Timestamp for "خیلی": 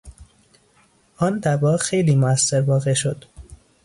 1.77-2.15